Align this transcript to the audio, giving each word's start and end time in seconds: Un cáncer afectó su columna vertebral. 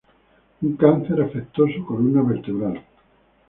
Un 0.63 0.77
cáncer 0.77 1.21
afectó 1.21 1.67
su 1.67 1.85
columna 1.85 2.23
vertebral. 2.23 2.83